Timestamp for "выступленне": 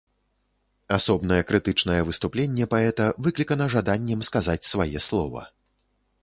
2.07-2.65